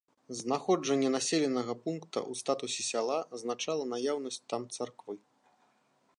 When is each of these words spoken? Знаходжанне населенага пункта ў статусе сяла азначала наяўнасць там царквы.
Знаходжанне 0.37 1.09
населенага 1.15 1.75
пункта 1.83 2.19
ў 2.21 2.33
статусе 2.41 2.81
сяла 2.91 3.19
азначала 3.39 3.83
наяўнасць 3.93 4.43
там 4.55 4.61
царквы. 4.79 5.15